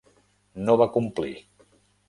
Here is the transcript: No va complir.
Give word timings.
No 0.69 0.77
va 0.83 0.89
complir. 0.97 1.31